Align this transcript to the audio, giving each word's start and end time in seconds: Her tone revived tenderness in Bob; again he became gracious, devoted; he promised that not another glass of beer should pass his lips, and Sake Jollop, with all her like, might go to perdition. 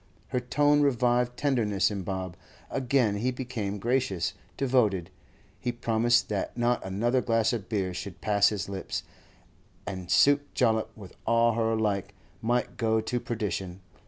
Her 0.29 0.39
tone 0.39 0.81
revived 0.81 1.37
tenderness 1.37 1.91
in 1.91 2.01
Bob; 2.01 2.35
again 2.71 3.17
he 3.17 3.29
became 3.29 3.77
gracious, 3.77 4.33
devoted; 4.57 5.11
he 5.59 5.71
promised 5.71 6.27
that 6.29 6.57
not 6.57 6.83
another 6.83 7.21
glass 7.21 7.53
of 7.53 7.69
beer 7.69 7.93
should 7.93 8.19
pass 8.19 8.49
his 8.49 8.67
lips, 8.67 9.03
and 9.85 10.09
Sake 10.09 10.55
Jollop, 10.55 10.89
with 10.97 11.13
all 11.27 11.53
her 11.53 11.75
like, 11.75 12.15
might 12.41 12.77
go 12.77 12.99
to 12.99 13.19
perdition. 13.19 13.81